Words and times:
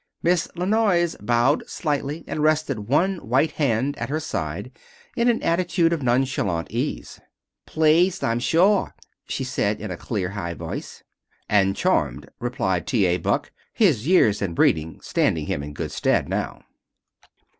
Miss 0.23 0.47
La 0.55 0.65
Noyes 0.65 1.15
bowed 1.21 1.69
slightly 1.69 2.23
and 2.25 2.41
rested 2.41 2.87
one 2.89 3.17
white 3.17 3.51
hand 3.51 3.95
at 3.99 4.09
her 4.09 4.19
side 4.19 4.71
in 5.15 5.29
an 5.29 5.43
attitude 5.43 5.93
of 5.93 6.01
nonchalant 6.01 6.71
ease. 6.71 7.21
"Pleased, 7.67 8.23
I'm 8.23 8.39
shaw!" 8.39 8.89
she 9.27 9.43
said, 9.43 9.79
in 9.79 9.91
a 9.91 9.97
clear, 9.97 10.29
high 10.29 10.55
voice. 10.55 11.03
And, 11.47 11.75
"Charmed," 11.75 12.27
replied 12.39 12.87
T. 12.87 13.05
A. 13.05 13.19
Buck, 13.19 13.51
his 13.73 14.07
years 14.07 14.41
and 14.41 14.55
breeding 14.55 14.99
standing 15.03 15.45
him 15.45 15.61
in 15.61 15.71
good 15.71 15.91
stead 15.91 16.27
now. 16.27 16.63